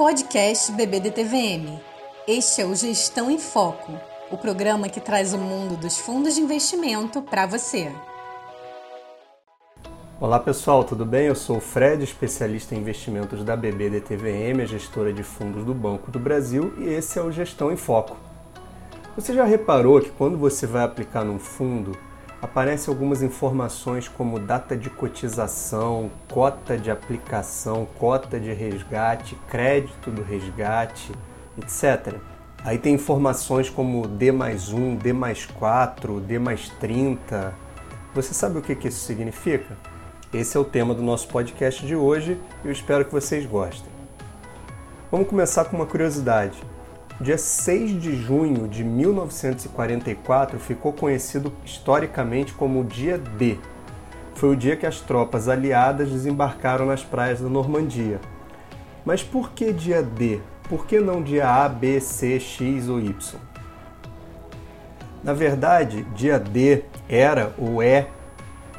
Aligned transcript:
Podcast 0.00 0.72
BBDTVM. 0.72 1.78
Este 2.26 2.62
é 2.62 2.64
o 2.64 2.74
Gestão 2.74 3.30
em 3.30 3.38
Foco, 3.38 3.92
o 4.30 4.38
programa 4.38 4.88
que 4.88 4.98
traz 4.98 5.34
o 5.34 5.38
mundo 5.38 5.76
dos 5.76 5.98
fundos 5.98 6.36
de 6.36 6.40
investimento 6.40 7.20
para 7.20 7.44
você. 7.44 7.92
Olá 10.18 10.40
pessoal, 10.40 10.84
tudo 10.84 11.04
bem? 11.04 11.26
Eu 11.26 11.34
sou 11.34 11.58
o 11.58 11.60
Fred, 11.60 12.02
especialista 12.02 12.74
em 12.74 12.78
investimentos 12.78 13.44
da 13.44 13.54
BBDTVM, 13.54 14.62
a 14.62 14.64
gestora 14.64 15.12
de 15.12 15.22
fundos 15.22 15.66
do 15.66 15.74
Banco 15.74 16.10
do 16.10 16.18
Brasil, 16.18 16.72
e 16.78 16.88
esse 16.88 17.18
é 17.18 17.22
o 17.22 17.30
Gestão 17.30 17.70
em 17.70 17.76
Foco. 17.76 18.16
Você 19.14 19.34
já 19.34 19.44
reparou 19.44 20.00
que 20.00 20.08
quando 20.08 20.38
você 20.38 20.66
vai 20.66 20.82
aplicar 20.82 21.26
num 21.26 21.38
fundo, 21.38 21.92
aparecem 22.40 22.92
algumas 22.92 23.22
informações 23.22 24.08
como 24.08 24.38
data 24.38 24.76
de 24.76 24.88
cotização, 24.88 26.10
cota 26.30 26.76
de 26.76 26.90
aplicação, 26.90 27.86
cota 27.98 28.40
de 28.40 28.52
resgate, 28.52 29.36
crédito 29.48 30.10
do 30.10 30.22
resgate, 30.22 31.12
etc. 31.58 32.14
Aí 32.64 32.78
tem 32.78 32.94
informações 32.94 33.68
como 33.68 34.06
D 34.06 34.32
mais 34.32 34.72
1, 34.72 34.96
D 34.96 35.12
mais 35.12 35.46
4, 35.46 36.20
D 36.20 36.38
mais 36.38 36.68
30. 36.80 37.54
Você 38.14 38.34
sabe 38.34 38.58
o 38.58 38.62
que 38.62 38.88
isso 38.88 39.00
significa? 39.00 39.76
Esse 40.32 40.56
é 40.56 40.60
o 40.60 40.64
tema 40.64 40.94
do 40.94 41.02
nosso 41.02 41.28
podcast 41.28 41.84
de 41.84 41.96
hoje 41.96 42.40
e 42.64 42.68
eu 42.68 42.72
espero 42.72 43.04
que 43.04 43.12
vocês 43.12 43.44
gostem. 43.46 43.90
Vamos 45.10 45.28
começar 45.28 45.64
com 45.64 45.76
uma 45.76 45.86
curiosidade. 45.86 46.56
Dia 47.20 47.36
6 47.36 48.00
de 48.00 48.16
junho 48.16 48.66
de 48.66 48.82
1944 48.82 50.58
ficou 50.58 50.90
conhecido 50.90 51.52
historicamente 51.62 52.54
como 52.54 52.80
o 52.80 52.84
Dia 52.84 53.18
D. 53.18 53.58
Foi 54.34 54.48
o 54.48 54.56
dia 54.56 54.74
que 54.74 54.86
as 54.86 55.00
tropas 55.00 55.46
aliadas 55.46 56.08
desembarcaram 56.08 56.86
nas 56.86 57.04
praias 57.04 57.38
da 57.38 57.48
Normandia. 57.50 58.18
Mas 59.04 59.22
por 59.22 59.50
que 59.50 59.70
dia 59.70 60.02
D? 60.02 60.40
Por 60.66 60.86
que 60.86 60.98
não 60.98 61.22
dia 61.22 61.46
A, 61.46 61.68
B, 61.68 62.00
C, 62.00 62.40
X 62.40 62.88
ou 62.88 62.98
Y? 62.98 63.38
Na 65.22 65.34
verdade, 65.34 66.04
dia 66.14 66.38
D 66.38 66.84
era 67.06 67.52
ou 67.58 67.82
é 67.82 68.08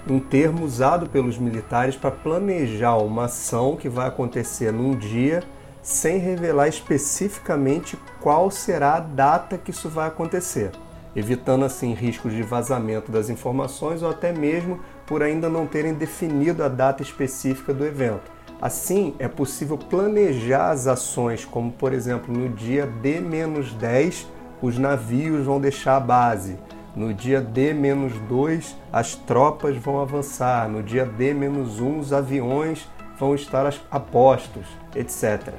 um 0.09 0.19
termo 0.19 0.65
usado 0.65 1.07
pelos 1.07 1.37
militares 1.37 1.95
para 1.95 2.09
planejar 2.09 2.97
uma 2.97 3.25
ação 3.25 3.75
que 3.75 3.87
vai 3.87 4.07
acontecer 4.07 4.73
num 4.73 4.95
dia 4.95 5.43
sem 5.81 6.17
revelar 6.17 6.67
especificamente 6.67 7.97
qual 8.19 8.51
será 8.51 8.95
a 8.95 8.99
data 8.99 9.57
que 9.57 9.71
isso 9.71 9.89
vai 9.89 10.07
acontecer, 10.07 10.71
evitando 11.15 11.65
assim 11.65 11.93
riscos 11.93 12.33
de 12.33 12.43
vazamento 12.43 13.11
das 13.11 13.29
informações 13.29 14.03
ou 14.03 14.09
até 14.09 14.31
mesmo 14.31 14.79
por 15.05 15.23
ainda 15.23 15.49
não 15.49 15.65
terem 15.65 15.93
definido 15.93 16.63
a 16.63 16.67
data 16.67 17.01
específica 17.01 17.73
do 17.73 17.85
evento. 17.85 18.31
Assim, 18.61 19.15
é 19.17 19.27
possível 19.27 19.75
planejar 19.75 20.69
as 20.69 20.85
ações, 20.85 21.43
como 21.43 21.71
por 21.71 21.93
exemplo, 21.93 22.31
no 22.31 22.47
dia 22.47 22.85
D-10 22.85 24.25
os 24.61 24.77
navios 24.77 25.43
vão 25.43 25.59
deixar 25.59 25.97
a 25.97 25.99
base, 25.99 26.59
no 26.95 27.13
dia 27.13 27.41
D-2 27.41 28.75
as 28.93 29.15
tropas 29.15 29.75
vão 29.77 29.99
avançar, 29.99 30.69
no 30.69 30.83
dia 30.83 31.05
D-1 31.05 31.99
os 31.99 32.13
aviões 32.13 32.87
vão 33.21 33.35
estar 33.35 33.71
a 33.91 33.99
postos, 33.99 34.65
etc. 34.95 35.53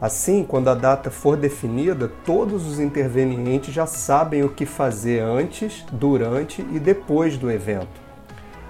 Assim, 0.00 0.42
quando 0.42 0.66
a 0.68 0.74
data 0.74 1.08
for 1.08 1.36
definida, 1.36 2.10
todos 2.24 2.66
os 2.66 2.80
intervenientes 2.80 3.72
já 3.72 3.86
sabem 3.86 4.42
o 4.42 4.48
que 4.48 4.66
fazer 4.66 5.20
antes, 5.20 5.84
durante 5.92 6.60
e 6.72 6.80
depois 6.80 7.38
do 7.38 7.48
evento. 7.48 8.02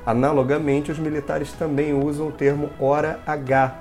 Analogamente, 0.05 0.92
os 0.92 0.98
militares 0.98 1.53
também 1.53 1.95
usam 1.95 2.29
o 2.29 2.33
termo 2.33 2.69
hora 2.79 3.20
H 3.27 3.79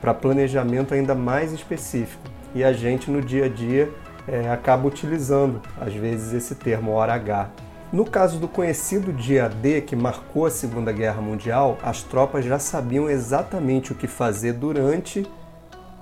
para 0.00 0.14
planejamento 0.14 0.94
ainda 0.94 1.14
mais 1.14 1.52
específico. 1.52 2.22
E 2.54 2.64
a 2.64 2.72
gente 2.72 3.10
no 3.10 3.20
dia 3.20 3.44
a 3.44 3.48
dia 3.48 3.90
é, 4.26 4.48
acaba 4.48 4.88
utilizando, 4.88 5.60
às 5.78 5.92
vezes, 5.92 6.32
esse 6.32 6.54
termo 6.54 6.92
hora 6.92 7.12
H. 7.12 7.50
No 7.92 8.06
caso 8.06 8.38
do 8.38 8.48
conhecido 8.48 9.12
dia 9.12 9.50
D, 9.50 9.82
que 9.82 9.94
marcou 9.94 10.46
a 10.46 10.50
Segunda 10.50 10.90
Guerra 10.90 11.20
Mundial, 11.20 11.76
as 11.82 12.02
tropas 12.02 12.42
já 12.42 12.58
sabiam 12.58 13.10
exatamente 13.10 13.92
o 13.92 13.94
que 13.94 14.06
fazer 14.06 14.54
durante 14.54 15.26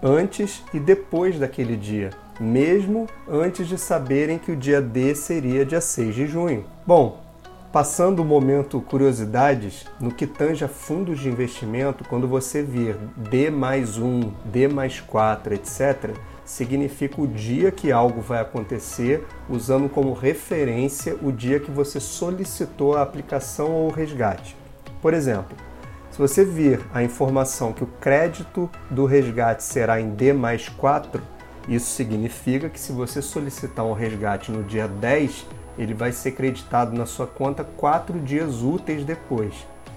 antes 0.01 0.63
e 0.73 0.79
depois 0.79 1.37
daquele 1.37 1.77
dia, 1.77 2.11
mesmo 2.39 3.09
antes 3.29 3.67
de 3.67 3.77
saberem 3.77 4.39
que 4.39 4.53
o 4.53 4.57
dia 4.57 4.81
D 4.81 5.17
seria 5.17 5.67
dia 5.67 5.81
6 5.81 6.15
de 6.15 6.29
junho. 6.29 6.65
Bom, 6.87 7.19
passando 7.73 8.21
o 8.21 8.25
momento 8.25 8.81
curiosidades, 8.81 9.85
no 9.99 10.13
que 10.13 10.29
tange 10.29 10.65
a 10.65 10.69
fundos 10.69 11.19
de 11.19 11.29
investimento, 11.29 12.05
quando 12.05 12.29
você 12.29 12.63
vir 12.63 12.97
D 13.17 13.51
mais 13.51 13.99
1, 13.99 14.33
D 14.45 14.69
mais 14.69 15.01
4, 15.01 15.55
etc., 15.55 16.11
significa 16.51 17.21
o 17.21 17.29
dia 17.29 17.71
que 17.71 17.93
algo 17.93 18.21
vai 18.21 18.41
acontecer, 18.41 19.25
usando 19.49 19.89
como 19.89 20.13
referência 20.13 21.17
o 21.23 21.31
dia 21.31 21.61
que 21.61 21.71
você 21.71 22.01
solicitou 22.01 22.97
a 22.97 23.03
aplicação 23.03 23.71
ou 23.71 23.87
o 23.87 23.93
resgate. 23.93 24.57
Por 25.01 25.15
exemplo, 25.15 25.57
se 26.11 26.19
você 26.19 26.45
vir 26.45 26.81
a 26.93 27.05
informação 27.05 27.73
que 27.73 27.85
o 27.85 27.89
crédito 28.01 28.69
do 28.91 29.07
resgate 29.07 29.63
será 29.63 30.01
em 30.01 30.11
D 30.11 30.33
mais 30.33 30.69
4, 30.69 31.23
isso 31.69 31.87
significa 31.93 32.69
que 32.69 32.81
se 32.81 32.91
você 32.91 33.23
solicitar 33.23 33.87
um 33.87 33.93
resgate 33.93 34.51
no 34.51 34.65
dia 34.65 34.89
10, 34.89 35.47
ele 35.79 35.95
vai 35.95 36.11
ser 36.11 36.33
creditado 36.33 36.97
na 36.97 37.07
sua 37.07 37.29
conta 37.29 37.63
quatro 37.63 38.19
dias 38.19 38.61
úteis 38.61 39.05
depois. 39.05 39.55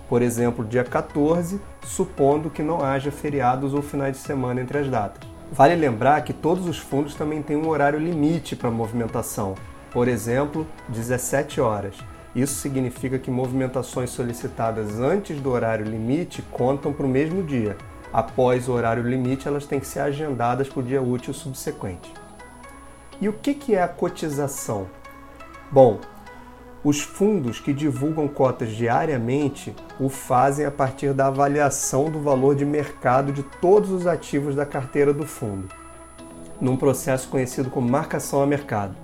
Por 0.07 0.21
exemplo, 0.21 0.63
dia 0.63 0.83
14, 0.83 1.59
supondo 1.83 2.51
que 2.51 2.61
não 2.61 2.83
haja 2.83 3.11
feriados 3.11 3.73
ou 3.73 3.81
finais 3.81 4.17
de 4.17 4.21
semana 4.21 4.61
entre 4.61 4.77
as 4.77 4.87
datas. 4.87 5.32
Vale 5.53 5.75
lembrar 5.75 6.23
que 6.23 6.33
todos 6.33 6.67
os 6.67 6.79
fundos 6.79 7.13
também 7.13 7.39
têm 7.43 7.55
um 7.55 7.69
horário 7.69 7.99
limite 7.99 8.55
para 8.55 8.71
movimentação, 8.71 9.53
por 9.91 10.07
exemplo, 10.07 10.65
17 10.89 11.61
horas. 11.61 11.95
Isso 12.35 12.55
significa 12.55 13.19
que 13.19 13.29
movimentações 13.29 14.09
solicitadas 14.09 14.99
antes 14.99 15.39
do 15.39 15.51
horário 15.51 15.85
limite 15.85 16.41
contam 16.41 16.91
para 16.91 17.05
o 17.05 17.09
mesmo 17.09 17.43
dia. 17.43 17.77
Após 18.11 18.67
o 18.67 18.71
horário 18.71 19.07
limite, 19.07 19.47
elas 19.47 19.67
têm 19.67 19.79
que 19.79 19.85
ser 19.85 19.99
agendadas 19.99 20.67
para 20.67 20.79
o 20.79 20.83
dia 20.83 21.03
útil 21.03 21.35
subsequente. 21.35 22.11
E 23.21 23.29
o 23.29 23.33
que 23.33 23.75
é 23.75 23.83
a 23.83 23.87
cotização? 23.87 24.87
Bom, 25.71 25.99
os 26.83 27.01
fundos 27.01 27.59
que 27.59 27.71
divulgam 27.71 28.27
cotas 28.27 28.71
diariamente 28.71 29.73
o 29.99 30.09
fazem 30.09 30.65
a 30.65 30.71
partir 30.71 31.13
da 31.13 31.27
avaliação 31.27 32.11
do 32.11 32.19
valor 32.19 32.55
de 32.55 32.65
mercado 32.65 33.31
de 33.31 33.41
todos 33.43 33.89
os 33.89 34.05
ativos 34.05 34.53
da 34.55 34.65
carteira 34.65 35.13
do 35.13 35.25
fundo, 35.25 35.69
num 36.59 36.75
processo 36.75 37.29
conhecido 37.29 37.69
como 37.69 37.89
marcação 37.89 38.41
a 38.41 38.45
mercado. 38.45 38.95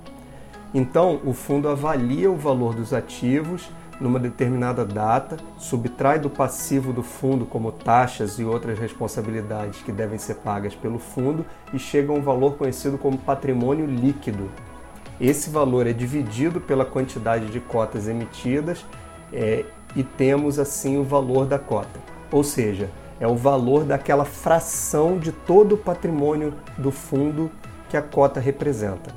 Então, 0.74 1.20
o 1.24 1.32
fundo 1.32 1.68
avalia 1.68 2.30
o 2.30 2.36
valor 2.36 2.74
dos 2.74 2.92
ativos 2.92 3.70
numa 4.00 4.18
determinada 4.18 4.84
data, 4.84 5.36
subtrai 5.58 6.18
do 6.18 6.30
passivo 6.30 6.92
do 6.92 7.02
fundo, 7.02 7.44
como 7.44 7.70
taxas 7.70 8.38
e 8.38 8.44
outras 8.44 8.78
responsabilidades 8.78 9.82
que 9.82 9.92
devem 9.92 10.18
ser 10.18 10.36
pagas 10.36 10.74
pelo 10.74 10.98
fundo, 10.98 11.44
e 11.72 11.78
chega 11.78 12.10
a 12.10 12.14
um 12.14 12.22
valor 12.22 12.56
conhecido 12.56 12.96
como 12.96 13.18
patrimônio 13.18 13.84
líquido. 13.84 14.50
Esse 15.20 15.50
valor 15.50 15.86
é 15.86 15.92
dividido 15.92 16.60
pela 16.60 16.84
quantidade 16.84 17.46
de 17.46 17.60
cotas 17.60 18.08
emitidas 18.08 18.86
é, 19.32 19.66
e 19.94 20.02
temos 20.02 20.58
assim 20.58 20.96
o 20.96 21.04
valor 21.04 21.44
da 21.44 21.58
cota. 21.58 22.00
Ou 22.32 22.42
seja, 22.42 22.88
é 23.20 23.26
o 23.26 23.36
valor 23.36 23.84
daquela 23.84 24.24
fração 24.24 25.18
de 25.18 25.30
todo 25.30 25.74
o 25.74 25.78
patrimônio 25.78 26.54
do 26.78 26.90
fundo 26.90 27.50
que 27.90 27.96
a 27.96 28.02
cota 28.02 28.40
representa. 28.40 29.14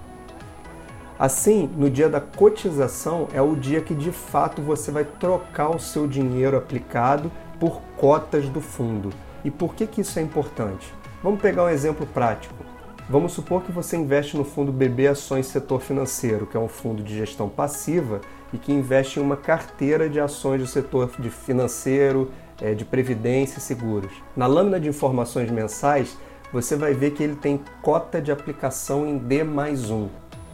Assim, 1.18 1.70
no 1.78 1.90
dia 1.90 2.10
da 2.10 2.20
cotização 2.20 3.30
é 3.32 3.42
o 3.42 3.56
dia 3.56 3.80
que 3.80 3.96
de 3.96 4.12
fato 4.12 4.62
você 4.62 4.92
vai 4.92 5.06
trocar 5.06 5.70
o 5.70 5.80
seu 5.80 6.06
dinheiro 6.06 6.58
aplicado 6.58 7.32
por 7.60 7.80
cotas 7.96 8.50
do 8.50 8.60
fundo. 8.60 9.10
E 9.46 9.50
por 9.50 9.74
que, 9.74 9.88
que 9.88 10.02
isso 10.02 10.20
é 10.20 10.22
importante? 10.22 10.94
Vamos 11.22 11.40
pegar 11.40 11.64
um 11.64 11.70
exemplo 11.70 12.06
prático. 12.06 12.73
Vamos 13.10 13.34
supor 13.34 13.64
que 13.64 13.72
você 13.72 13.98
investe 13.98 14.38
no 14.38 14.46
fundo 14.46 14.72
BB 14.72 15.08
Ações 15.08 15.48
Setor 15.48 15.82
Financeiro, 15.82 16.48
que 16.48 16.56
é 16.56 16.60
um 16.60 16.70
fundo 16.70 17.04
de 17.04 17.14
gestão 17.14 17.50
passiva 17.50 18.22
e 18.54 18.58
que 18.58 18.72
investe 18.72 19.20
em 19.20 19.22
uma 19.22 19.36
carteira 19.36 20.10
de 20.10 20.22
ações 20.22 20.62
do 20.62 20.68
setor 20.68 21.12
de 21.20 21.30
financeiro, 21.30 22.32
é, 22.62 22.74
de 22.74 22.86
previdência 22.86 23.58
e 23.60 23.62
seguros. 23.62 24.12
Na 24.38 24.48
lâmina 24.48 24.80
de 24.80 24.88
informações 24.88 25.52
mensais, 25.52 26.18
você 26.54 26.78
vai 26.78 26.94
ver 26.94 27.12
que 27.12 27.22
ele 27.22 27.36
tem 27.36 27.60
cota 27.82 28.22
de 28.22 28.32
aplicação 28.32 29.06
em 29.06 29.18
D 29.18 29.44
mais 29.44 29.90
1 29.90 30.08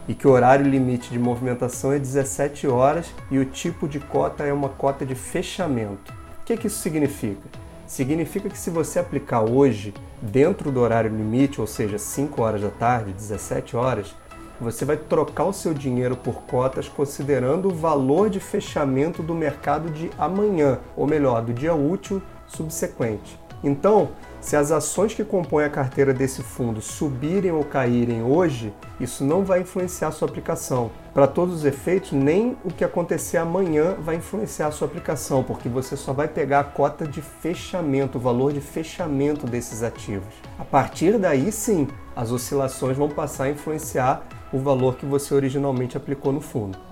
e 0.08 0.14
que 0.14 0.26
o 0.26 0.30
horário 0.32 0.66
limite 0.66 1.08
de 1.10 1.20
movimentação 1.20 1.92
é 1.92 2.00
17 2.00 2.66
horas 2.66 3.14
e 3.30 3.38
o 3.38 3.44
tipo 3.44 3.86
de 3.86 4.00
cota 4.00 4.42
é 4.42 4.52
uma 4.52 4.70
cota 4.70 5.06
de 5.06 5.14
fechamento. 5.14 6.12
O 6.42 6.44
que, 6.44 6.56
que 6.56 6.66
isso 6.66 6.80
significa? 6.80 7.48
Significa 7.90 8.48
que 8.48 8.56
se 8.56 8.70
você 8.70 9.00
aplicar 9.00 9.42
hoje 9.42 9.92
dentro 10.22 10.70
do 10.70 10.78
horário 10.78 11.10
limite, 11.10 11.60
ou 11.60 11.66
seja, 11.66 11.98
5 11.98 12.40
horas 12.40 12.62
da 12.62 12.68
tarde, 12.68 13.12
17 13.12 13.76
horas, 13.76 14.14
você 14.60 14.84
vai 14.84 14.96
trocar 14.96 15.46
o 15.46 15.52
seu 15.52 15.74
dinheiro 15.74 16.16
por 16.16 16.42
cotas 16.42 16.88
considerando 16.88 17.66
o 17.66 17.74
valor 17.74 18.30
de 18.30 18.38
fechamento 18.38 19.24
do 19.24 19.34
mercado 19.34 19.90
de 19.90 20.08
amanhã, 20.16 20.78
ou 20.96 21.04
melhor, 21.04 21.42
do 21.42 21.52
dia 21.52 21.74
útil 21.74 22.22
subsequente. 22.50 23.38
Então, 23.62 24.10
se 24.40 24.56
as 24.56 24.72
ações 24.72 25.12
que 25.12 25.22
compõem 25.22 25.66
a 25.66 25.70
carteira 25.70 26.14
desse 26.14 26.42
fundo 26.42 26.80
subirem 26.80 27.52
ou 27.52 27.62
caírem 27.62 28.22
hoje, 28.22 28.72
isso 28.98 29.22
não 29.22 29.44
vai 29.44 29.60
influenciar 29.60 30.10
sua 30.12 30.26
aplicação. 30.26 30.90
Para 31.12 31.26
todos 31.26 31.56
os 31.56 31.64
efeitos, 31.66 32.12
nem 32.12 32.56
o 32.64 32.70
que 32.70 32.82
acontecer 32.82 33.36
amanhã 33.36 33.96
vai 33.98 34.16
influenciar 34.16 34.70
sua 34.70 34.88
aplicação, 34.88 35.44
porque 35.44 35.68
você 35.68 35.94
só 35.94 36.14
vai 36.14 36.26
pegar 36.26 36.60
a 36.60 36.64
cota 36.64 37.06
de 37.06 37.20
fechamento, 37.20 38.16
o 38.16 38.20
valor 38.20 38.52
de 38.52 38.62
fechamento 38.62 39.46
desses 39.46 39.82
ativos. 39.82 40.32
A 40.58 40.64
partir 40.64 41.18
daí, 41.18 41.52
sim, 41.52 41.86
as 42.16 42.32
oscilações 42.32 42.96
vão 42.96 43.10
passar 43.10 43.44
a 43.44 43.50
influenciar 43.50 44.26
o 44.50 44.58
valor 44.58 44.96
que 44.96 45.04
você 45.04 45.34
originalmente 45.34 45.98
aplicou 45.98 46.32
no 46.32 46.40
fundo. 46.40 46.89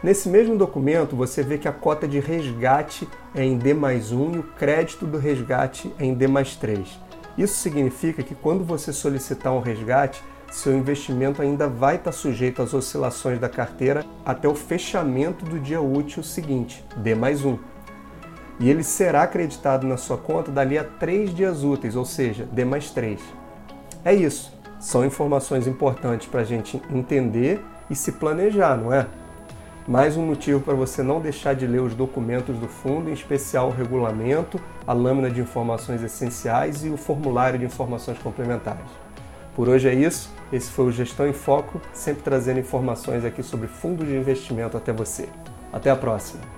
Nesse 0.00 0.28
mesmo 0.28 0.56
documento, 0.56 1.16
você 1.16 1.42
vê 1.42 1.58
que 1.58 1.66
a 1.66 1.72
cota 1.72 2.06
de 2.06 2.20
resgate 2.20 3.08
é 3.34 3.44
em 3.44 3.58
D 3.58 3.74
mais 3.74 4.12
1 4.12 4.34
e 4.34 4.38
o 4.38 4.42
crédito 4.44 5.04
do 5.04 5.18
resgate 5.18 5.92
é 5.98 6.04
em 6.04 6.14
D 6.14 6.28
mais 6.28 6.54
3. 6.54 6.88
Isso 7.36 7.56
significa 7.56 8.22
que 8.22 8.34
quando 8.34 8.62
você 8.62 8.92
solicitar 8.92 9.52
um 9.52 9.58
resgate, 9.58 10.22
seu 10.52 10.72
investimento 10.76 11.42
ainda 11.42 11.68
vai 11.68 11.96
estar 11.96 12.12
sujeito 12.12 12.62
às 12.62 12.72
oscilações 12.74 13.40
da 13.40 13.48
carteira 13.48 14.04
até 14.24 14.46
o 14.46 14.54
fechamento 14.54 15.44
do 15.44 15.58
dia 15.58 15.80
útil 15.80 16.22
seguinte, 16.22 16.84
D 16.96 17.16
mais 17.16 17.44
1. 17.44 17.58
E 18.60 18.70
ele 18.70 18.84
será 18.84 19.22
acreditado 19.22 19.84
na 19.84 19.96
sua 19.96 20.16
conta 20.16 20.52
dali 20.52 20.78
a 20.78 20.84
3 20.84 21.34
dias 21.34 21.64
úteis, 21.64 21.96
ou 21.96 22.04
seja, 22.04 22.44
D 22.44 22.64
mais 22.64 22.90
3. 22.90 23.20
É 24.04 24.14
isso. 24.14 24.56
São 24.78 25.04
informações 25.04 25.66
importantes 25.66 26.28
para 26.28 26.42
a 26.42 26.44
gente 26.44 26.80
entender 26.88 27.60
e 27.90 27.96
se 27.96 28.12
planejar, 28.12 28.76
não 28.76 28.92
é? 28.92 29.06
Mais 29.88 30.18
um 30.18 30.26
motivo 30.26 30.60
para 30.60 30.74
você 30.74 31.02
não 31.02 31.18
deixar 31.18 31.54
de 31.54 31.66
ler 31.66 31.80
os 31.80 31.94
documentos 31.94 32.58
do 32.58 32.68
fundo, 32.68 33.08
em 33.08 33.14
especial 33.14 33.68
o 33.68 33.72
regulamento, 33.72 34.60
a 34.86 34.92
lâmina 34.92 35.30
de 35.30 35.40
informações 35.40 36.02
essenciais 36.02 36.84
e 36.84 36.90
o 36.90 36.98
formulário 36.98 37.58
de 37.58 37.64
informações 37.64 38.18
complementares. 38.18 38.84
Por 39.56 39.66
hoje 39.66 39.88
é 39.88 39.94
isso. 39.94 40.30
Esse 40.52 40.70
foi 40.70 40.84
o 40.84 40.92
Gestão 40.92 41.26
em 41.26 41.32
Foco, 41.32 41.80
sempre 41.94 42.22
trazendo 42.22 42.60
informações 42.60 43.24
aqui 43.24 43.42
sobre 43.42 43.66
fundos 43.66 44.06
de 44.06 44.14
investimento 44.14 44.76
até 44.76 44.92
você. 44.92 45.26
Até 45.72 45.88
a 45.88 45.96
próxima! 45.96 46.57